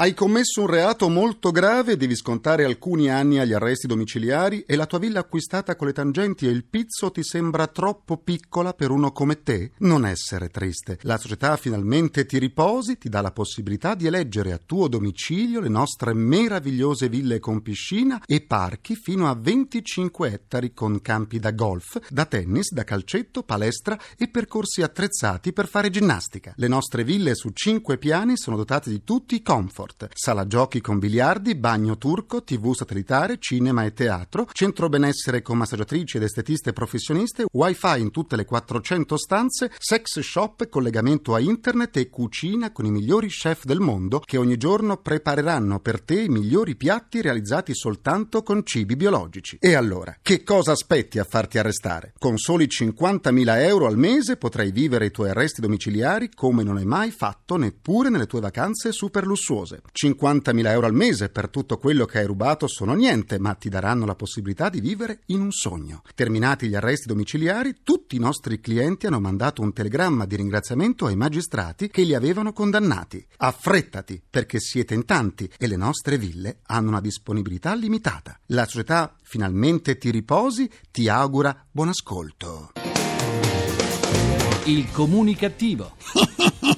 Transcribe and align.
Hai 0.00 0.14
commesso 0.14 0.60
un 0.60 0.68
reato 0.68 1.08
molto 1.08 1.50
grave 1.50 1.96
devi 1.96 2.14
scontare 2.14 2.64
alcuni 2.64 3.10
anni 3.10 3.40
agli 3.40 3.52
arresti 3.52 3.88
domiciliari 3.88 4.60
e 4.60 4.76
la 4.76 4.86
tua 4.86 5.00
villa 5.00 5.18
acquistata 5.18 5.74
con 5.74 5.88
le 5.88 5.92
tangenti 5.92 6.46
e 6.46 6.50
il 6.50 6.66
pizzo 6.66 7.10
ti 7.10 7.24
sembra 7.24 7.66
troppo 7.66 8.16
piccola 8.18 8.74
per 8.74 8.92
uno 8.92 9.10
come 9.10 9.42
te? 9.42 9.72
Non 9.78 10.06
essere 10.06 10.50
triste. 10.50 11.00
La 11.02 11.18
società 11.18 11.56
finalmente 11.56 12.26
ti 12.26 12.38
riposi, 12.38 12.96
ti 12.96 13.08
dà 13.08 13.20
la 13.20 13.32
possibilità 13.32 13.96
di 13.96 14.06
eleggere 14.06 14.52
a 14.52 14.60
tuo 14.64 14.86
domicilio 14.86 15.58
le 15.58 15.68
nostre 15.68 16.14
meravigliose 16.14 17.08
ville 17.08 17.40
con 17.40 17.60
piscina 17.60 18.22
e 18.24 18.40
parchi 18.40 18.94
fino 18.94 19.28
a 19.28 19.34
25 19.34 20.30
ettari 20.30 20.74
con 20.74 21.00
campi 21.00 21.40
da 21.40 21.50
golf, 21.50 21.98
da 22.08 22.24
tennis, 22.24 22.70
da 22.70 22.84
calcetto, 22.84 23.42
palestra 23.42 23.98
e 24.16 24.28
percorsi 24.28 24.80
attrezzati 24.80 25.52
per 25.52 25.66
fare 25.66 25.90
ginnastica. 25.90 26.52
Le 26.54 26.68
nostre 26.68 27.02
ville 27.02 27.34
su 27.34 27.50
5 27.52 27.98
piani 27.98 28.36
sono 28.36 28.54
dotate 28.54 28.90
di 28.90 29.02
tutti 29.02 29.34
i 29.34 29.42
comfort 29.42 29.86
resort, 29.88 30.08
sala 30.12 30.46
giochi 30.46 30.80
con 30.80 30.98
biliardi, 30.98 31.54
bagno 31.54 31.96
turco, 31.96 32.42
tv 32.42 32.74
satellitare, 32.74 33.38
cinema 33.38 33.84
e 33.84 33.92
teatro, 33.92 34.46
centro 34.52 34.88
benessere 34.88 35.42
con 35.42 35.56
massaggiatrici 35.56 36.18
ed 36.18 36.24
estetiste 36.24 36.72
professioniste, 36.72 37.46
wifi 37.50 38.00
in 38.00 38.10
tutte 38.10 38.36
le 38.36 38.44
400 38.44 39.16
stanze, 39.16 39.70
sex 39.78 40.20
shop, 40.20 40.68
collegamento 40.68 41.34
a 41.34 41.40
internet 41.40 41.96
e 41.96 42.10
cucina 42.10 42.70
con 42.72 42.84
i 42.84 42.90
migliori 42.90 43.28
chef 43.28 43.64
del 43.64 43.80
mondo 43.80 44.20
che 44.20 44.36
ogni 44.36 44.56
giorno 44.56 44.98
prepareranno 44.98 45.80
per 45.80 46.02
te 46.02 46.22
i 46.22 46.28
migliori 46.28 46.76
piatti 46.76 47.22
realizzati 47.22 47.74
soltanto 47.74 48.42
con 48.42 48.64
cibi 48.64 48.96
biologici. 48.96 49.56
E 49.60 49.74
allora, 49.74 50.16
che 50.20 50.42
cosa 50.42 50.72
aspetti 50.72 51.18
a 51.18 51.24
farti 51.24 51.58
arrestare? 51.58 52.12
Con 52.18 52.36
soli 52.36 52.66
50.000 52.66 53.62
euro 53.62 53.86
al 53.86 53.96
mese 53.96 54.36
potrai 54.36 54.70
vivere 54.70 55.06
i 55.06 55.10
tuoi 55.10 55.30
arresti 55.30 55.60
domiciliari 55.60 56.30
come 56.34 56.62
non 56.62 56.76
hai 56.76 56.84
mai 56.84 57.10
fatto 57.10 57.56
neppure 57.56 58.10
nelle 58.10 58.26
tue 58.26 58.40
vacanze 58.40 58.92
super 58.92 59.26
lussuose. 59.26 59.77
50.000 59.92 60.66
euro 60.66 60.86
al 60.86 60.94
mese 60.94 61.28
per 61.28 61.48
tutto 61.48 61.78
quello 61.78 62.04
che 62.04 62.18
hai 62.18 62.26
rubato 62.26 62.66
sono 62.66 62.94
niente, 62.94 63.38
ma 63.38 63.54
ti 63.54 63.68
daranno 63.68 64.06
la 64.06 64.14
possibilità 64.14 64.68
di 64.68 64.80
vivere 64.80 65.20
in 65.26 65.40
un 65.40 65.50
sogno. 65.50 66.02
Terminati 66.14 66.68
gli 66.68 66.74
arresti 66.74 67.08
domiciliari, 67.08 67.76
tutti 67.82 68.16
i 68.16 68.20
nostri 68.20 68.60
clienti 68.60 69.06
hanno 69.06 69.20
mandato 69.20 69.62
un 69.62 69.72
telegramma 69.72 70.26
di 70.26 70.36
ringraziamento 70.36 71.06
ai 71.06 71.16
magistrati 71.16 71.88
che 71.88 72.02
li 72.02 72.14
avevano 72.14 72.52
condannati. 72.52 73.24
Affrettati, 73.38 74.22
perché 74.28 74.60
siete 74.60 74.94
in 74.94 75.04
tanti 75.04 75.50
e 75.58 75.66
le 75.66 75.76
nostre 75.76 76.18
ville 76.18 76.60
hanno 76.66 76.88
una 76.88 77.00
disponibilità 77.00 77.74
limitata. 77.74 78.38
La 78.46 78.66
società 78.66 79.14
finalmente 79.22 79.98
ti 79.98 80.10
riposi, 80.10 80.70
ti 80.90 81.08
augura 81.08 81.66
buon 81.70 81.88
ascolto. 81.88 82.72
Il 84.64 84.90
comunicativo. 84.92 85.94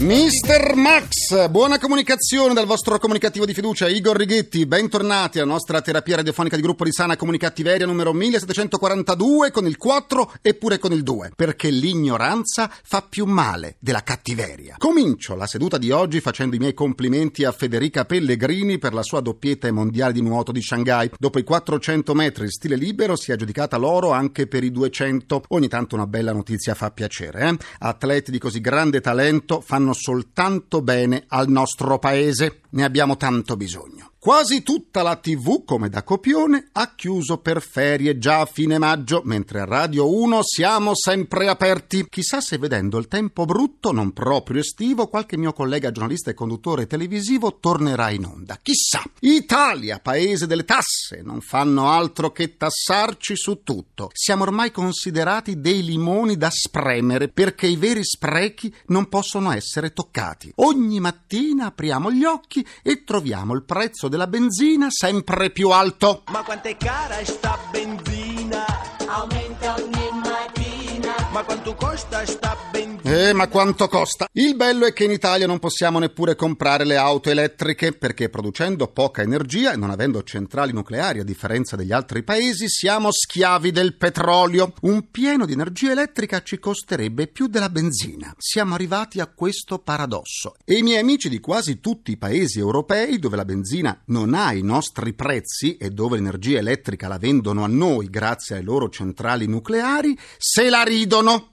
Mister 0.00 0.76
Max, 0.76 1.48
buona 1.48 1.76
comunicazione 1.76 2.54
dal 2.54 2.66
vostro 2.66 3.00
comunicativo 3.00 3.44
di 3.44 3.52
fiducia 3.52 3.88
Igor 3.88 4.16
Righetti, 4.16 4.64
bentornati 4.64 5.40
alla 5.40 5.50
nostra 5.50 5.80
terapia 5.80 6.14
radiofonica 6.14 6.54
di 6.54 6.62
gruppo 6.62 6.84
di 6.84 6.92
sana 6.92 7.16
comunicattiveria 7.16 7.84
numero 7.84 8.12
1742 8.12 9.50
con 9.50 9.66
il 9.66 9.76
4 9.76 10.34
e 10.40 10.54
pure 10.54 10.78
con 10.78 10.92
il 10.92 11.02
2, 11.02 11.32
perché 11.34 11.70
l'ignoranza 11.70 12.70
fa 12.84 13.02
più 13.02 13.24
male 13.24 13.74
della 13.80 14.04
cattiveria. 14.04 14.76
Comincio 14.78 15.34
la 15.34 15.48
seduta 15.48 15.78
di 15.78 15.90
oggi 15.90 16.20
facendo 16.20 16.54
i 16.54 16.60
miei 16.60 16.74
complimenti 16.74 17.42
a 17.42 17.50
Federica 17.50 18.04
Pellegrini 18.04 18.78
per 18.78 18.94
la 18.94 19.02
sua 19.02 19.18
doppietta 19.18 19.66
ai 19.66 19.72
mondiali 19.72 20.12
di 20.12 20.22
nuoto 20.22 20.52
di 20.52 20.62
Shanghai. 20.62 21.10
Dopo 21.18 21.40
i 21.40 21.42
400 21.42 22.14
metri 22.14 22.48
stile 22.52 22.76
libero 22.76 23.16
si 23.16 23.32
è 23.32 23.34
aggiudicata 23.34 23.76
l'oro 23.76 24.12
anche 24.12 24.46
per 24.46 24.62
i 24.62 24.70
200. 24.70 25.42
Ogni 25.48 25.66
tanto 25.66 25.96
una 25.96 26.06
bella 26.06 26.32
notizia 26.32 26.74
fa 26.74 26.92
piacere, 26.92 27.48
eh? 27.48 27.56
Atleti 27.80 28.30
di 28.30 28.38
così 28.38 28.60
grande 28.60 29.00
talento 29.00 29.60
fanno 29.60 29.86
fanno 29.88 29.92
soltanto 29.94 30.82
bene 30.82 31.24
al 31.28 31.48
nostro 31.48 31.98
paese. 31.98 32.60
Ne 32.70 32.84
abbiamo 32.84 33.16
tanto 33.16 33.56
bisogno. 33.56 34.12
Quasi 34.20 34.62
tutta 34.64 35.02
la 35.02 35.14
TV, 35.14 35.64
come 35.64 35.88
da 35.88 36.02
copione, 36.02 36.70
ha 36.72 36.92
chiuso 36.96 37.38
per 37.38 37.62
ferie 37.62 38.18
già 38.18 38.40
a 38.40 38.46
fine 38.46 38.76
maggio, 38.76 39.22
mentre 39.24 39.60
a 39.60 39.64
Radio 39.64 40.12
1 40.12 40.40
siamo 40.42 40.90
sempre 40.94 41.46
aperti. 41.46 42.04
Chissà 42.10 42.40
se 42.40 42.58
vedendo 42.58 42.98
il 42.98 43.06
tempo 43.06 43.44
brutto, 43.44 43.92
non 43.92 44.12
proprio 44.12 44.60
estivo, 44.60 45.06
qualche 45.06 45.38
mio 45.38 45.52
collega 45.52 45.92
giornalista 45.92 46.30
e 46.30 46.34
conduttore 46.34 46.88
televisivo 46.88 47.58
tornerà 47.60 48.10
in 48.10 48.24
onda. 48.24 48.58
Chissà! 48.60 49.02
Italia, 49.20 50.00
paese 50.00 50.48
delle 50.48 50.64
tasse, 50.64 51.22
non 51.22 51.40
fanno 51.40 51.88
altro 51.88 52.32
che 52.32 52.56
tassarci 52.56 53.36
su 53.36 53.62
tutto. 53.62 54.10
Siamo 54.12 54.42
ormai 54.42 54.72
considerati 54.72 55.60
dei 55.60 55.84
limoni 55.84 56.36
da 56.36 56.50
spremere, 56.50 57.28
perché 57.28 57.68
i 57.68 57.76
veri 57.76 58.04
sprechi 58.04 58.74
non 58.86 59.08
possono 59.08 59.52
essere 59.52 59.92
toccati. 59.92 60.52
Ogni 60.56 60.98
mattina 60.98 61.66
apriamo 61.66 62.10
gli 62.10 62.24
occhi 62.24 62.57
e 62.82 63.04
troviamo 63.04 63.54
il 63.54 63.64
prezzo 63.64 64.08
della 64.08 64.26
benzina 64.26 64.86
sempre 64.90 65.50
più 65.50 65.70
alto. 65.70 66.22
Ma 66.30 66.42
quanto 66.42 66.68
è 66.68 66.76
cara 66.76 67.24
sta 67.24 67.67
costa 71.78 72.26
sta 72.26 72.56
benzina? 72.70 73.28
Eh, 73.28 73.32
ma 73.32 73.48
quanto 73.48 73.88
costa? 73.88 74.28
Il 74.32 74.54
bello 74.56 74.84
è 74.84 74.92
che 74.92 75.04
in 75.04 75.10
Italia 75.10 75.46
non 75.46 75.58
possiamo 75.58 75.98
neppure 75.98 76.34
comprare 76.34 76.84
le 76.84 76.96
auto 76.96 77.30
elettriche 77.30 77.92
perché 77.92 78.28
producendo 78.28 78.88
poca 78.88 79.22
energia 79.22 79.72
e 79.72 79.76
non 79.76 79.90
avendo 79.90 80.22
centrali 80.22 80.72
nucleari 80.72 81.20
a 81.20 81.24
differenza 81.24 81.76
degli 81.76 81.92
altri 81.92 82.22
paesi 82.22 82.68
siamo 82.68 83.10
schiavi 83.10 83.70
del 83.70 83.96
petrolio. 83.96 84.74
Un 84.82 85.10
pieno 85.10 85.46
di 85.46 85.52
energia 85.52 85.92
elettrica 85.92 86.42
ci 86.42 86.58
costerebbe 86.58 87.28
più 87.28 87.46
della 87.46 87.70
benzina. 87.70 88.34
Siamo 88.36 88.74
arrivati 88.74 89.20
a 89.20 89.26
questo 89.26 89.78
paradosso. 89.78 90.56
E 90.64 90.74
i 90.74 90.82
miei 90.82 90.98
amici 90.98 91.28
di 91.28 91.40
quasi 91.40 91.80
tutti 91.80 92.10
i 92.10 92.18
paesi 92.18 92.58
europei 92.58 93.18
dove 93.18 93.36
la 93.36 93.44
benzina 93.44 94.02
non 94.06 94.34
ha 94.34 94.52
i 94.52 94.62
nostri 94.62 95.14
prezzi 95.14 95.76
e 95.76 95.90
dove 95.90 96.16
l'energia 96.16 96.58
elettrica 96.58 97.08
la 97.08 97.18
vendono 97.18 97.64
a 97.64 97.68
noi 97.68 98.10
grazie 98.10 98.56
alle 98.56 98.64
loro 98.64 98.88
centrali 98.88 99.46
nucleari, 99.46 100.18
se 100.36 100.68
la 100.68 100.82
ridono. 100.82 101.52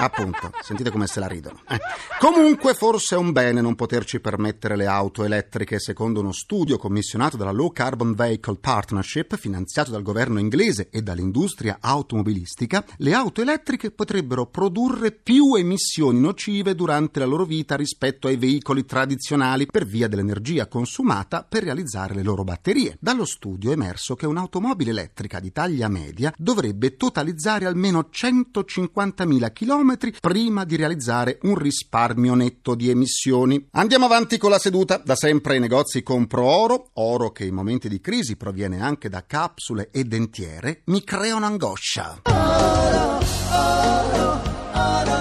Appunto, 0.00 0.50
sentite 0.62 0.90
come 0.90 1.06
se 1.06 1.20
la 1.20 1.26
ridono. 1.26 1.60
Eh. 1.68 1.78
Comunque, 2.18 2.72
forse 2.72 3.16
è 3.16 3.18
un 3.18 3.32
bene 3.32 3.60
non 3.60 3.74
poterci 3.74 4.18
permettere 4.18 4.74
le 4.74 4.86
auto 4.86 5.24
elettriche, 5.24 5.78
secondo 5.78 6.20
uno 6.20 6.32
studio 6.32 6.78
commissionato 6.78 7.36
dalla 7.36 7.50
Low 7.50 7.70
Carbon 7.70 8.14
Vehicle 8.14 8.56
Partnership, 8.58 9.36
finanziato 9.36 9.90
dal 9.90 10.02
governo 10.02 10.38
inglese 10.38 10.88
e 10.90 11.02
dall'industria 11.02 11.78
automobilistica, 11.80 12.82
le 12.96 13.12
auto 13.12 13.42
elettriche 13.42 13.90
potrebbero 13.90 14.46
produrre 14.46 15.12
più 15.12 15.54
emissioni 15.54 16.18
nocive 16.18 16.74
durante 16.74 17.18
la 17.18 17.26
loro 17.26 17.44
vita 17.44 17.76
rispetto 17.76 18.26
ai 18.26 18.36
veicoli 18.36 18.86
tradizionali 18.86 19.66
per 19.66 19.84
via 19.84 20.08
dell'energia 20.08 20.66
consumata 20.66 21.44
per 21.44 21.64
realizzare 21.64 22.14
le 22.14 22.22
loro 22.22 22.42
batterie. 22.42 22.96
Dallo 22.98 23.26
studio 23.26 23.70
è 23.70 23.74
emerso 23.74 24.14
che 24.14 24.26
un'automobile 24.26 24.90
elettrica 24.90 25.40
di 25.40 25.52
taglia 25.52 25.88
media 25.88 26.32
dovrebbe 26.36 26.96
totalizzare 26.96 27.66
almeno 27.66 28.08
150.000 28.10 29.52
km 29.52 29.89
prima 29.96 30.64
di 30.64 30.76
realizzare 30.76 31.38
un 31.42 31.56
risparmio 31.56 32.34
netto 32.34 32.74
di 32.74 32.90
emissioni. 32.90 33.68
Andiamo 33.72 34.06
avanti 34.06 34.38
con 34.38 34.50
la 34.50 34.58
seduta. 34.58 35.00
Da 35.04 35.16
sempre 35.16 35.54
ai 35.54 35.60
negozi 35.60 36.02
compro 36.02 36.44
oro, 36.44 36.90
oro 36.94 37.30
che 37.30 37.44
in 37.44 37.54
momenti 37.54 37.88
di 37.88 38.00
crisi 38.00 38.36
proviene 38.36 38.80
anche 38.80 39.08
da 39.08 39.24
capsule 39.26 39.88
e 39.92 40.04
dentiere, 40.04 40.82
mi 40.86 41.02
crea 41.04 41.36
un'angoscia. 41.36 42.22
Oro, 42.24 43.18
oro, 43.50 44.42
oro. 44.74 45.19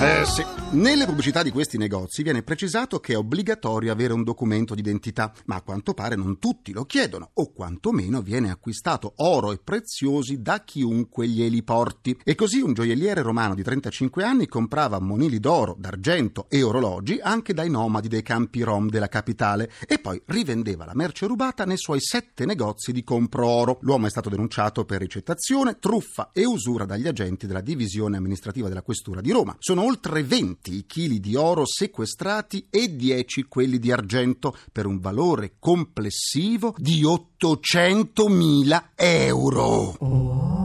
Eh 0.00 0.24
sì. 0.26 0.44
Nelle 0.70 1.06
pubblicità 1.06 1.42
di 1.42 1.50
questi 1.50 1.78
negozi 1.78 2.22
viene 2.22 2.42
precisato 2.42 3.00
che 3.00 3.14
è 3.14 3.16
obbligatorio 3.16 3.90
avere 3.90 4.12
un 4.12 4.22
documento 4.22 4.74
d'identità, 4.74 5.32
ma 5.46 5.56
a 5.56 5.62
quanto 5.62 5.94
pare 5.94 6.14
non 6.14 6.38
tutti 6.38 6.72
lo 6.72 6.84
chiedono, 6.84 7.30
o 7.32 7.52
quantomeno 7.52 8.20
viene 8.20 8.50
acquistato 8.50 9.14
oro 9.16 9.50
e 9.50 9.58
preziosi 9.58 10.42
da 10.42 10.62
chiunque 10.64 11.26
glieli 11.26 11.62
porti. 11.62 12.20
E 12.22 12.34
così 12.34 12.60
un 12.60 12.74
gioielliere 12.74 13.22
romano 13.22 13.54
di 13.54 13.62
35 13.62 14.22
anni 14.22 14.46
comprava 14.46 15.00
monili 15.00 15.40
d'oro, 15.40 15.74
d'argento 15.76 16.46
e 16.50 16.62
orologi 16.62 17.18
anche 17.20 17.54
dai 17.54 17.70
nomadi 17.70 18.08
dei 18.08 18.22
campi 18.22 18.60
rom 18.60 18.90
della 18.90 19.08
capitale 19.08 19.70
e 19.86 19.98
poi 19.98 20.20
rivendeva 20.26 20.84
la 20.84 20.94
merce 20.94 21.26
rubata 21.26 21.64
nei 21.64 21.78
suoi 21.78 22.00
sette 22.00 22.44
negozi 22.44 22.92
di 22.92 23.02
compro 23.02 23.48
oro. 23.48 23.78
L'uomo 23.80 24.06
è 24.06 24.10
stato 24.10 24.28
denunciato 24.28 24.84
per 24.84 25.00
ricettazione, 25.00 25.78
truffa 25.78 26.28
e 26.34 26.44
usura 26.44 26.84
dagli 26.84 27.08
agenti 27.08 27.46
della 27.46 27.62
divisione 27.62 28.18
amministrativa 28.18 28.68
della 28.68 28.82
questura 28.82 29.22
di 29.22 29.32
Roma. 29.32 29.56
Sono 29.58 29.86
oltre 29.88 30.22
20 30.22 30.36
20 30.38 30.74
i 30.76 30.86
chili 30.86 31.20
di 31.20 31.34
oro 31.34 31.66
sequestrati 31.66 32.66
e 32.70 32.94
10 32.94 33.44
quelli 33.44 33.78
di 33.78 33.90
argento 33.90 34.56
per 34.70 34.86
un 34.86 35.00
valore 35.00 35.54
complessivo 35.58 36.74
di 36.76 37.02
800.000 37.02 38.90
euro. 38.94 39.96
Oh. 39.98 40.56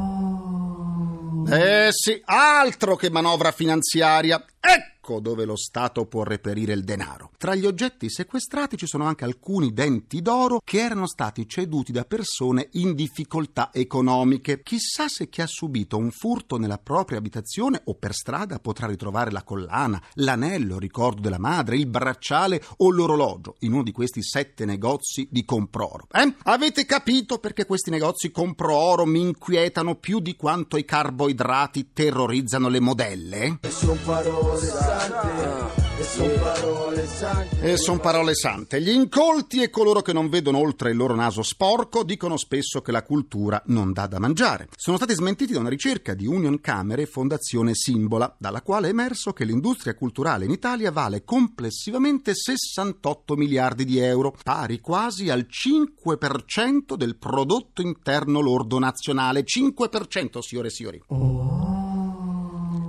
Eh 1.50 1.90
sì, 1.92 2.22
altro 2.26 2.96
che 2.96 3.10
manovra 3.10 3.52
finanziaria. 3.52 4.46
Ecco! 4.60 4.93
Ecco 5.04 5.20
dove 5.20 5.44
lo 5.44 5.58
Stato 5.58 6.06
può 6.06 6.24
reperire 6.24 6.72
il 6.72 6.86
denaro. 6.86 7.32
Tra 7.38 7.56
gli 7.56 7.66
oggetti 7.66 8.10
sequestrati 8.10 8.78
ci 8.78 8.88
sono 8.88 9.04
anche 9.04 9.26
alcuni 9.26 9.74
denti 9.74 10.22
d'oro 10.22 10.62
che 10.64 10.80
erano 10.80 11.08
stati 11.08 11.48
ceduti 11.48 11.92
da 11.92 12.06
persone 12.06 12.70
in 12.74 12.96
difficoltà 12.96 13.70
economiche. 13.74 14.62
Chissà 14.64 15.10
se 15.10 15.28
chi 15.28 15.42
ha 15.42 15.48
subito 15.48 15.98
un 15.98 16.10
furto 16.12 16.58
nella 16.58 16.78
propria 16.78 17.18
abitazione 17.18 17.82
o 17.86 17.96
per 17.96 18.14
strada 18.14 18.60
potrà 18.60 18.88
ritrovare 18.88 19.32
la 19.32 19.44
collana, 19.44 20.02
l'anello, 20.14 20.80
ricordo 20.80 21.20
della 21.20 21.38
madre, 21.38 21.76
il 21.76 21.88
bracciale 21.88 22.64
o 22.78 22.90
l'orologio 22.90 23.56
in 23.60 23.74
uno 23.74 23.84
di 23.84 23.92
questi 23.92 24.24
sette 24.24 24.64
negozi 24.64 25.28
di 25.30 25.44
compro-oro. 25.44 26.08
Eh? 26.14 26.34
Avete 26.44 26.86
capito 26.86 27.40
perché 27.40 27.66
questi 27.66 27.90
negozi 27.90 28.32
compro-oro 28.32 29.06
mi 29.06 29.20
inquietano 29.20 29.96
più 29.96 30.20
di 30.22 30.38
quanto 30.38 30.78
i 30.78 30.86
carboidrati 30.86 31.90
terrorizzano 31.92 32.70
le 32.70 32.80
modelle? 32.80 33.58
E 33.60 33.70
son 33.70 34.00
parole 34.06 34.93
sante, 35.00 35.82
e 35.98 36.04
son 36.04 36.40
parole 36.40 37.08
sante. 37.08 37.62
E 37.62 37.78
sono 37.78 38.00
parole 38.00 38.36
sante. 38.36 38.82
Gli 38.82 38.90
incolti 38.90 39.62
e 39.62 39.70
coloro 39.70 40.02
che 40.02 40.14
non 40.14 40.30
vedono 40.30 40.58
oltre 40.60 40.92
il 40.92 40.98
loro 40.98 41.16
naso 41.16 41.42
sporco 41.42 42.04
dicono 42.04 42.38
spesso 42.38 42.82
che 42.82 42.92
la 42.92 43.04
cultura 43.04 43.62
non 43.68 43.94
dà 43.94 44.08
da 44.08 44.20
mangiare. 44.20 44.68
Sono 44.76 44.98
stati 44.98 45.14
smentiti 45.14 45.54
da 45.54 45.60
una 45.60 45.70
ricerca 45.70 46.14
di 46.14 46.26
Union 46.26 46.60
Camere 46.60 47.04
e 47.04 47.08
Fondazione 47.08 47.74
Simbola, 47.74 48.34
dalla 48.38 48.62
quale 48.62 48.88
è 48.88 48.92
emerso 48.92 49.34
che 49.34 49.46
l'industria 49.46 49.96
culturale 49.96 50.46
in 50.46 50.52
Italia 50.52 50.92
vale 50.92 51.24
complessivamente 51.24 52.34
68 52.36 53.36
miliardi 53.36 53.86
di 53.86 54.00
euro, 54.00 54.36
pari 54.44 54.80
quasi 54.80 55.30
al 55.30 55.48
5% 55.50 56.96
del 56.96 57.18
prodotto 57.18 57.82
interno 57.82 58.40
lordo 58.40 58.80
nazionale. 58.80 59.44
5%, 59.44 60.40
signore 60.40 60.68
e 60.68 60.72
signori. 60.72 61.02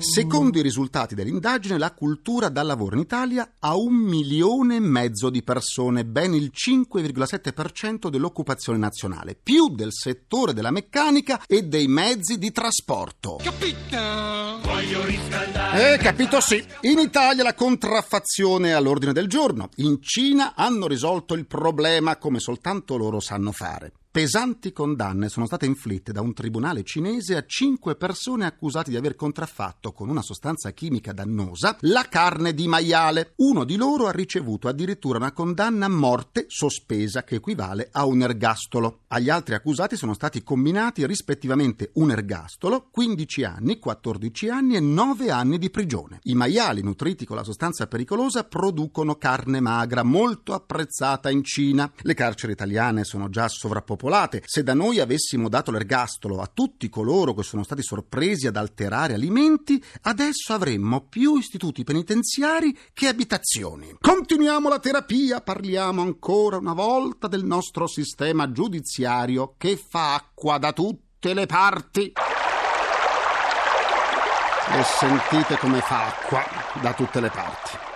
Secondo 0.04 0.58
i 0.58 0.62
risultati 0.62 1.14
dell'indagine, 1.14 1.78
la 1.78 1.94
cultura 1.94 2.50
dà 2.50 2.62
lavoro 2.62 2.94
in 2.94 3.00
Italia 3.00 3.54
a 3.58 3.74
un 3.74 3.94
milione 3.94 4.76
e 4.76 4.80
mezzo 4.80 5.30
di 5.30 5.42
persone, 5.42 6.04
ben 6.04 6.34
il 6.34 6.52
5,7% 6.54 8.10
dell'occupazione 8.10 8.78
nazionale, 8.78 9.34
più 9.34 9.74
del 9.74 9.92
settore 9.92 10.52
della 10.52 10.70
meccanica 10.70 11.42
e 11.46 11.62
dei 11.62 11.88
mezzi 11.88 12.36
di 12.36 12.52
trasporto. 12.52 13.38
Voglio 14.62 15.04
riscaldare. 15.06 15.94
Eh, 15.94 15.98
capito 15.98 16.40
sì. 16.40 16.62
In 16.82 16.98
Italia 16.98 17.42
la 17.42 17.54
contraffazione 17.54 18.68
è 18.68 18.72
all'ordine 18.72 19.14
del 19.14 19.26
giorno. 19.26 19.70
In 19.76 20.02
Cina 20.02 20.54
hanno 20.54 20.86
risolto 20.86 21.32
il 21.32 21.46
problema 21.46 22.18
come 22.18 22.40
soltanto 22.40 22.98
loro 22.98 23.20
sanno 23.20 23.52
fare. 23.52 23.92
Pesanti 24.14 24.72
condanne 24.72 25.28
sono 25.28 25.44
state 25.44 25.66
inflitte 25.66 26.12
da 26.12 26.20
un 26.20 26.34
tribunale 26.34 26.84
cinese 26.84 27.34
a 27.34 27.44
cinque 27.44 27.96
persone 27.96 28.46
accusate 28.46 28.90
di 28.90 28.96
aver 28.96 29.16
contraffatto 29.16 29.90
con 29.90 30.08
una 30.08 30.22
sostanza 30.22 30.70
chimica 30.70 31.12
dannosa 31.12 31.76
la 31.80 32.06
carne 32.08 32.54
di 32.54 32.68
maiale. 32.68 33.32
Uno 33.38 33.64
di 33.64 33.74
loro 33.74 34.06
ha 34.06 34.12
ricevuto 34.12 34.68
addirittura 34.68 35.18
una 35.18 35.32
condanna 35.32 35.86
a 35.86 35.88
morte 35.88 36.44
sospesa 36.46 37.24
che 37.24 37.34
equivale 37.34 37.88
a 37.90 38.04
un 38.04 38.22
ergastolo. 38.22 39.00
Agli 39.08 39.30
altri 39.30 39.56
accusati 39.56 39.96
sono 39.96 40.14
stati 40.14 40.44
combinati 40.44 41.04
rispettivamente 41.06 41.90
un 41.94 42.12
ergastolo, 42.12 42.86
15 42.92 43.42
anni, 43.42 43.80
14 43.80 44.48
anni 44.48 44.76
e 44.76 44.80
9 44.80 45.32
anni 45.32 45.58
di 45.58 45.70
prigione. 45.70 46.20
I 46.22 46.36
maiali 46.36 46.84
nutriti 46.84 47.24
con 47.24 47.34
la 47.34 47.42
sostanza 47.42 47.88
pericolosa 47.88 48.44
producono 48.44 49.16
carne 49.16 49.58
magra 49.58 50.04
molto 50.04 50.52
apprezzata 50.52 51.30
in 51.30 51.42
Cina. 51.42 51.90
Le 52.02 52.14
carceri 52.14 52.52
italiane 52.52 53.02
sono 53.02 53.28
già 53.28 53.48
sovrappopolate. 53.48 54.02
Se 54.44 54.62
da 54.62 54.74
noi 54.74 55.00
avessimo 55.00 55.48
dato 55.48 55.70
l'ergastolo 55.70 56.40
a 56.42 56.50
tutti 56.52 56.90
coloro 56.90 57.32
che 57.32 57.42
sono 57.42 57.62
stati 57.62 57.82
sorpresi 57.82 58.46
ad 58.46 58.56
alterare 58.56 59.14
alimenti, 59.14 59.82
adesso 60.02 60.52
avremmo 60.52 61.06
più 61.08 61.36
istituti 61.36 61.84
penitenziari 61.84 62.76
che 62.92 63.08
abitazioni. 63.08 63.96
Continuiamo 63.98 64.68
la 64.68 64.78
terapia, 64.78 65.40
parliamo 65.40 66.02
ancora 66.02 66.58
una 66.58 66.74
volta 66.74 67.28
del 67.28 67.44
nostro 67.44 67.86
sistema 67.86 68.52
giudiziario 68.52 69.54
che 69.56 69.76
fa 69.76 70.14
acqua 70.14 70.58
da 70.58 70.72
tutte 70.72 71.32
le 71.32 71.46
parti. 71.46 72.12
E 74.70 74.82
sentite 74.82 75.56
come 75.56 75.80
fa 75.80 76.08
acqua 76.08 76.44
da 76.82 76.92
tutte 76.92 77.20
le 77.20 77.30
parti. 77.30 77.93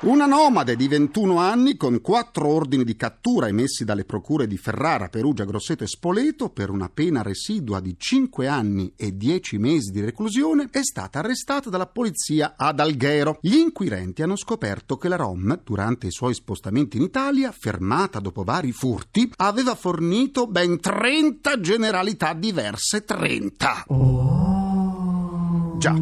Una 0.00 0.26
nomade 0.26 0.76
di 0.76 0.86
21 0.86 1.38
anni 1.38 1.76
con 1.76 2.00
quattro 2.00 2.46
ordini 2.50 2.84
di 2.84 2.94
cattura 2.94 3.48
emessi 3.48 3.84
dalle 3.84 4.04
procure 4.04 4.46
di 4.46 4.56
Ferrara, 4.56 5.08
Perugia, 5.08 5.44
Grosseto 5.44 5.82
e 5.82 5.88
Spoleto 5.88 6.50
per 6.50 6.70
una 6.70 6.88
pena 6.88 7.20
residua 7.20 7.80
di 7.80 7.96
5 7.98 8.46
anni 8.46 8.92
e 8.94 9.16
10 9.16 9.58
mesi 9.58 9.90
di 9.90 10.00
reclusione 10.00 10.68
è 10.70 10.84
stata 10.84 11.18
arrestata 11.18 11.68
dalla 11.68 11.88
polizia 11.88 12.54
ad 12.56 12.78
Alghero. 12.78 13.38
Gli 13.40 13.56
inquirenti 13.56 14.22
hanno 14.22 14.36
scoperto 14.36 14.96
che 14.96 15.08
la 15.08 15.16
Rom, 15.16 15.62
durante 15.64 16.06
i 16.06 16.12
suoi 16.12 16.34
spostamenti 16.34 16.96
in 16.96 17.02
Italia, 17.02 17.50
fermata 17.50 18.20
dopo 18.20 18.44
vari 18.44 18.70
furti, 18.70 19.28
aveva 19.38 19.74
fornito 19.74 20.46
ben 20.46 20.78
30 20.78 21.58
generalità 21.58 22.34
diverse. 22.34 23.02
30! 23.02 23.86
Già, 25.78 25.94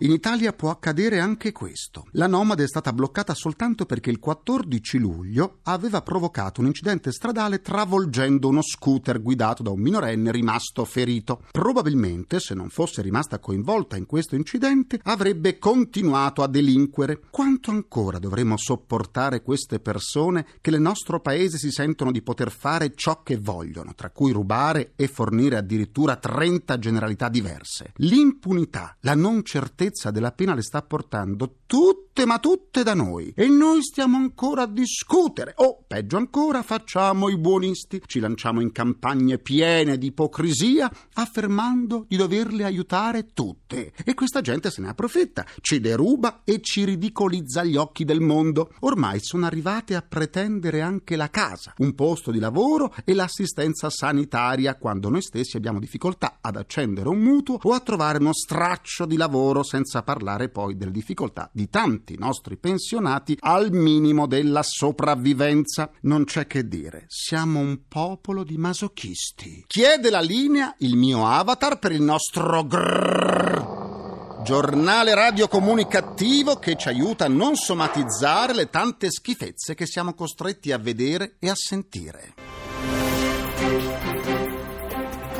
in 0.00 0.10
Italia 0.10 0.52
può 0.52 0.70
accadere 0.70 1.20
anche 1.20 1.52
questo. 1.52 2.06
La 2.12 2.26
nomade 2.26 2.64
è 2.64 2.66
stata 2.66 2.92
bloccata 2.92 3.34
soltanto 3.34 3.84
perché 3.84 4.10
il 4.10 4.18
14 4.18 4.98
luglio 4.98 5.58
aveva 5.64 6.02
provocato 6.02 6.60
un 6.60 6.66
incidente 6.66 7.12
stradale 7.12 7.60
travolgendo 7.60 8.48
uno 8.48 8.62
scooter 8.62 9.20
guidato 9.20 9.62
da 9.62 9.70
un 9.70 9.80
minorenne 9.80 10.30
rimasto 10.32 10.84
ferito. 10.84 11.42
Probabilmente, 11.50 12.40
se 12.40 12.54
non 12.54 12.70
fosse 12.70 13.02
rimasta 13.02 13.38
coinvolta 13.38 13.96
in 13.96 14.06
questo 14.06 14.34
incidente, 14.34 15.00
avrebbe 15.04 15.58
continuato 15.58 16.42
a 16.42 16.48
delinquere. 16.48 17.20
Quanto 17.30 17.70
ancora 17.70 18.18
dovremo 18.18 18.56
sopportare 18.56 19.42
queste 19.42 19.78
persone 19.78 20.46
che 20.60 20.70
nel 20.70 20.80
nostro 20.80 21.20
paese 21.20 21.58
si 21.58 21.70
sentono 21.70 22.10
di 22.10 22.22
poter 22.22 22.50
fare 22.50 22.94
ciò 22.94 23.22
che 23.22 23.36
vogliono, 23.36 23.94
tra 23.94 24.10
cui 24.10 24.32
rubare 24.32 24.92
e 24.96 25.06
fornire 25.06 25.56
addirittura 25.56 26.16
30 26.16 26.78
generalità 26.78 27.28
diverse? 27.28 27.92
L'impunità, 27.96 28.96
la 29.00 29.14
non 29.14 29.44
certezza 29.44 29.80
della 30.10 30.32
pena 30.32 30.54
le 30.54 30.62
sta 30.62 30.82
portando 30.82 31.56
tutte 31.66 32.24
ma 32.24 32.38
tutte 32.38 32.82
da 32.82 32.94
noi. 32.94 33.32
E 33.34 33.48
noi 33.48 33.82
stiamo 33.82 34.16
ancora 34.16 34.62
a 34.62 34.66
discutere. 34.66 35.54
O 35.56 35.82
peggio 35.86 36.16
ancora 36.16 36.62
facciamo 36.62 37.28
i 37.28 37.38
buonisti. 37.38 38.02
Ci 38.04 38.20
lanciamo 38.20 38.60
in 38.60 38.70
campagne 38.70 39.38
piene 39.38 39.98
di 39.98 40.08
ipocrisia 40.08 40.90
affermando 41.14 42.04
di 42.06 42.16
doverle 42.16 42.64
aiutare 42.64 43.32
tutte. 43.32 43.92
E 44.04 44.14
questa 44.14 44.40
gente 44.40 44.70
se 44.70 44.82
ne 44.82 44.88
approfitta 44.88 45.44
ci 45.60 45.80
deruba 45.80 46.42
e 46.44 46.60
ci 46.60 46.84
ridicolizza 46.84 47.60
agli 47.60 47.76
occhi 47.76 48.04
del 48.04 48.20
mondo. 48.20 48.74
Ormai 48.80 49.18
sono 49.20 49.46
arrivate 49.46 49.94
a 49.94 50.02
pretendere 50.02 50.80
anche 50.82 51.16
la 51.16 51.30
casa 51.30 51.74
un 51.78 51.94
posto 51.94 52.30
di 52.30 52.38
lavoro 52.38 52.94
e 53.04 53.14
l'assistenza 53.14 53.90
sanitaria 53.90 54.76
quando 54.76 55.08
noi 55.08 55.22
stessi 55.22 55.56
abbiamo 55.56 55.78
difficoltà 55.78 56.38
ad 56.40 56.56
accendere 56.56 57.08
un 57.08 57.18
mutuo 57.18 57.58
o 57.62 57.72
a 57.72 57.80
trovare 57.80 58.18
uno 58.18 58.32
straccio 58.32 59.06
di 59.06 59.16
lavoro 59.16 59.62
senza 59.72 60.02
parlare 60.02 60.50
poi 60.50 60.76
delle 60.76 60.90
difficoltà 60.90 61.48
di 61.50 61.70
tanti 61.70 62.18
nostri 62.18 62.58
pensionati 62.58 63.38
al 63.40 63.72
minimo 63.72 64.26
della 64.26 64.62
sopravvivenza. 64.62 65.90
Non 66.02 66.24
c'è 66.24 66.46
che 66.46 66.68
dire, 66.68 67.06
siamo 67.06 67.60
un 67.60 67.80
popolo 67.88 68.44
di 68.44 68.58
masochisti. 68.58 69.64
Chiede 69.66 70.10
la 70.10 70.20
linea 70.20 70.74
il 70.80 70.96
mio 70.96 71.26
avatar 71.26 71.78
per 71.78 71.92
il 71.92 72.02
nostro 72.02 72.66
grrrr. 72.66 74.42
Giornale 74.44 75.14
radio 75.14 75.48
comunicativo 75.48 76.56
che 76.56 76.76
ci 76.76 76.88
aiuta 76.88 77.24
a 77.24 77.28
non 77.28 77.54
somatizzare 77.54 78.52
le 78.52 78.68
tante 78.68 79.10
schifezze 79.10 79.74
che 79.74 79.86
siamo 79.86 80.12
costretti 80.12 80.70
a 80.70 80.76
vedere 80.76 81.36
e 81.38 81.48
a 81.48 81.54
sentire. 81.54 82.61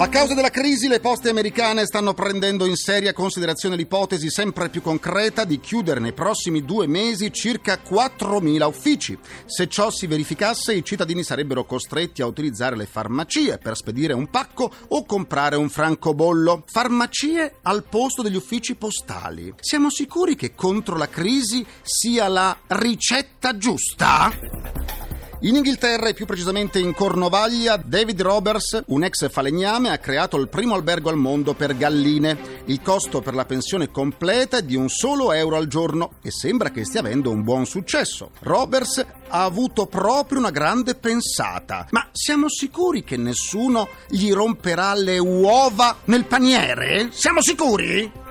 A 0.03 0.09
causa 0.09 0.35
della 0.35 0.51
crisi 0.51 0.89
le 0.89 0.99
poste 0.99 1.29
americane 1.29 1.87
stanno 1.87 2.13
prendendo 2.13 2.67
in 2.67 2.75
seria 2.75 3.13
considerazione 3.13 3.77
l'ipotesi 3.77 4.31
sempre 4.31 4.69
più 4.69 4.83
concreta 4.83 5.45
di 5.45 5.61
chiudere 5.61 6.01
nei 6.01 6.13
prossimi 6.13 6.65
due 6.65 6.89
mesi 6.89 7.33
circa 7.33 7.79
4.000 7.81 8.67
uffici. 8.67 9.17
Se 9.47 9.69
ciò 9.69 9.91
si 9.91 10.09
verificasse 10.09 10.75
i 10.75 10.83
cittadini 10.83 11.23
sarebbero 11.23 11.65
costretti 11.65 12.21
a 12.21 12.27
utilizzare 12.27 12.75
le 12.75 12.87
farmacie 12.87 13.59
per 13.59 13.77
spedire 13.77 14.13
un 14.13 14.29
pacco 14.29 14.73
o 14.89 15.05
comprare 15.05 15.55
un 15.55 15.69
francobollo. 15.69 16.65
Farmacie 16.67 17.59
al 17.63 17.85
posto 17.85 18.23
degli 18.23 18.35
uffici 18.35 18.75
postali. 18.75 19.55
Siamo 19.61 19.89
sicuri 19.89 20.35
che 20.35 20.57
contro 20.57 20.97
la 20.97 21.09
crisi 21.09 21.65
sia 21.81 22.27
la 22.27 22.59
ricetta 22.67 23.57
giusta? 23.57 24.82
In 25.45 25.57
Inghilterra 25.57 26.07
e 26.07 26.15
più 26.15 26.25
precisamente 26.25 26.79
in 26.79 26.95
Cornovaglia, 26.95 27.77
David 27.77 28.23
Roberts, 28.23 28.85
un 28.87 29.03
ex 29.03 29.29
falegname, 29.29 29.91
ha 29.91 29.99
creato 29.99 30.37
il 30.37 30.49
primo 30.49 30.77
albergo 30.77 31.11
al 31.11 31.17
mondo 31.17 31.53
per 31.55 31.77
galline. 31.77 32.63
Il 32.67 32.81
costo 32.81 33.21
per 33.21 33.35
la 33.35 33.45
pensione 33.45 33.91
completa 33.91 34.59
è 34.59 34.63
di 34.63 34.77
un 34.77 34.89
solo 34.89 35.33
euro 35.33 35.57
al 35.57 35.67
giorno 35.67 36.13
e 36.23 36.31
sembra 36.31 36.71
che 36.71 36.85
stia 36.85 37.01
avendo 37.01 37.31
un 37.31 37.43
buon 37.43 37.67
successo. 37.67 38.31
Roberts 38.43 39.05
ha 39.31 39.43
avuto 39.43 39.87
proprio 39.87 40.39
una 40.39 40.51
grande 40.51 40.95
pensata. 40.95 41.89
Ma 41.91 42.07
siamo 42.13 42.49
sicuri 42.49 43.03
che 43.03 43.17
nessuno 43.17 43.89
gli 44.09 44.33
romperà 44.33 44.95
le 44.95 45.19
uova 45.19 45.97
nel 46.05 46.25
paniere? 46.25 47.09
Siamo 47.11 47.43
sicuri? 47.43 48.22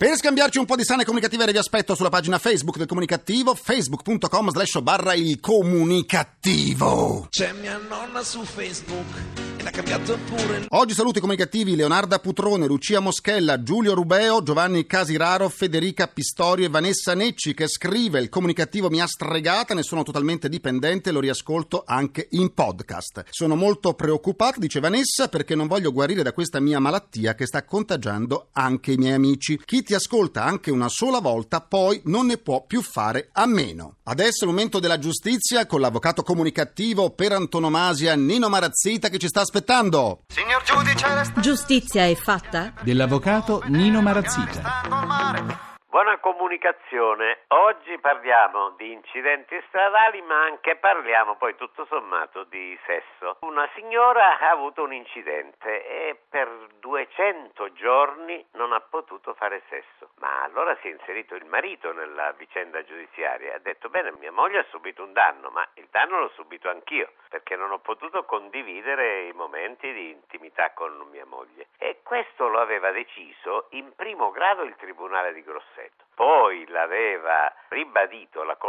Per 0.00 0.16
scambiarci 0.16 0.56
un 0.56 0.64
po' 0.64 0.76
di 0.76 0.82
sane 0.82 1.04
comunicative 1.04 1.44
vi 1.52 1.58
aspetto 1.58 1.94
sulla 1.94 2.08
pagina 2.08 2.38
Facebook 2.38 2.78
del 2.78 2.86
Comunicativo, 2.86 3.54
facebook.com 3.54 4.48
slash 4.48 4.80
barra 4.80 5.12
il 5.12 5.38
comunicativo. 5.40 7.26
C'è 7.28 7.52
mia 7.52 7.76
nonna 7.76 8.22
su 8.22 8.42
Facebook 8.42 9.49
l'ha 9.62 9.70
cambiato 9.70 10.18
pure 10.26 10.60
Oggi 10.72 10.94
saluto 10.94 11.18
i 11.18 11.20
comunicativi 11.20 11.74
Leonarda 11.74 12.20
Putrone, 12.20 12.66
Lucia 12.66 13.00
Moschella, 13.00 13.62
Giulio 13.62 13.92
Rubeo, 13.92 14.40
Giovanni 14.42 14.86
Casiraro, 14.86 15.48
Federica 15.48 16.06
Pistorio 16.06 16.66
e 16.66 16.68
Vanessa 16.68 17.12
Necci 17.14 17.54
che 17.54 17.66
scrive 17.66 18.20
il 18.20 18.28
comunicativo 18.28 18.88
mi 18.88 19.00
ha 19.00 19.06
stregata, 19.06 19.74
ne 19.74 19.82
sono 19.82 20.04
totalmente 20.04 20.48
dipendente, 20.48 21.10
lo 21.10 21.18
riascolto 21.18 21.82
anche 21.84 22.28
in 22.30 22.54
podcast. 22.54 23.24
Sono 23.30 23.56
molto 23.56 23.94
preoccupata, 23.94 24.60
dice 24.60 24.78
Vanessa, 24.78 25.28
perché 25.28 25.56
non 25.56 25.66
voglio 25.66 25.90
guarire 25.90 26.22
da 26.22 26.32
questa 26.32 26.60
mia 26.60 26.78
malattia 26.78 27.34
che 27.34 27.46
sta 27.46 27.64
contagiando 27.64 28.50
anche 28.52 28.92
i 28.92 28.96
miei 28.96 29.14
amici. 29.14 29.60
Chi 29.64 29.82
ti 29.82 29.94
ascolta 29.94 30.44
anche 30.44 30.70
una 30.70 30.88
sola 30.88 31.18
volta 31.18 31.60
poi 31.60 32.00
non 32.04 32.26
ne 32.26 32.38
può 32.38 32.64
più 32.64 32.80
fare 32.80 33.30
a 33.32 33.44
meno. 33.46 33.96
Adesso 34.04 34.44
è 34.44 34.46
il 34.48 34.54
momento 34.54 34.78
della 34.78 34.98
giustizia 34.98 35.66
con 35.66 35.80
l'avvocato 35.80 36.22
comunicativo 36.22 37.10
per 37.10 37.32
antonomasia 37.32 38.14
Nino 38.14 38.48
Marazzita 38.48 39.08
che 39.08 39.18
ci 39.18 39.28
sta 39.28 39.44
aspettando. 39.50 40.20
Signor 40.28 40.62
giudice, 40.62 41.12
resta 41.12 41.40
Giustizia 41.40 42.06
è 42.06 42.14
fatta? 42.14 42.72
Dell'avvocato 42.82 43.62
Nino 43.66 44.00
Marazzita. 44.00 45.69
Buona 45.90 46.18
comunicazione. 46.18 47.40
Oggi 47.48 47.98
parliamo 47.98 48.70
di 48.76 48.92
incidenti 48.92 49.60
stradali, 49.66 50.22
ma 50.22 50.44
anche 50.44 50.76
parliamo 50.76 51.34
poi 51.34 51.56
tutto 51.56 51.84
sommato 51.86 52.44
di 52.44 52.78
sesso. 52.86 53.38
Una 53.40 53.68
signora 53.74 54.38
ha 54.38 54.50
avuto 54.50 54.84
un 54.84 54.92
incidente 54.92 55.84
e 55.84 56.16
per 56.28 56.48
200 56.78 57.72
giorni 57.72 58.46
non 58.52 58.72
ha 58.72 58.80
potuto 58.80 59.34
fare 59.34 59.62
sesso. 59.68 60.10
Ma 60.20 60.42
allora 60.42 60.76
si 60.80 60.86
è 60.86 60.92
inserito 60.92 61.34
il 61.34 61.44
marito 61.46 61.92
nella 61.92 62.30
vicenda 62.38 62.84
giudiziaria 62.84 63.50
e 63.50 63.54
ha 63.56 63.58
detto 63.58 63.88
bene, 63.88 64.12
mia 64.12 64.30
moglie 64.30 64.60
ha 64.60 64.66
subito 64.70 65.02
un 65.02 65.12
danno, 65.12 65.50
ma 65.50 65.66
il 65.74 65.88
danno 65.90 66.20
l'ho 66.20 66.30
subito 66.36 66.70
anch'io, 66.70 67.14
perché 67.30 67.56
non 67.56 67.72
ho 67.72 67.78
potuto 67.80 68.24
condividere 68.26 69.22
i 69.22 69.32
momenti 69.32 69.92
di 69.92 70.10
intimità 70.10 70.70
con 70.70 70.96
mia 71.10 71.26
moglie. 71.26 71.66
E 71.78 71.98
questo 72.04 72.46
lo 72.46 72.60
aveva 72.60 72.92
deciso 72.92 73.66
in 73.70 73.92
primo 73.96 74.30
grado 74.30 74.62
il 74.62 74.76
Tribunale 74.76 75.32
di 75.32 75.42
Grosseto. 75.42 75.79
Poi 76.14 76.66
l'aveva 76.68 77.52
ribadito 77.68 78.42
la 78.42 78.56
Corte 78.56 78.68